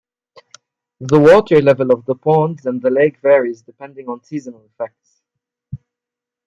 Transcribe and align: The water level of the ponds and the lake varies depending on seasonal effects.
The 1.01 1.19
water 1.19 1.61
level 1.61 1.91
of 1.93 2.05
the 2.05 2.15
ponds 2.15 2.65
and 2.65 2.81
the 2.81 2.89
lake 2.89 3.19
varies 3.19 3.61
depending 3.61 4.09
on 4.09 4.23
seasonal 4.23 4.65
effects. 4.65 5.21